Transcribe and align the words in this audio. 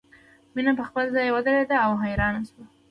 مینه 0.55 0.71
په 0.79 0.83
خپل 0.89 1.05
ځای 1.15 1.27
ودریده 1.31 1.77
او 1.85 1.91
حیرانه 2.03 2.41
شوه 2.49 2.63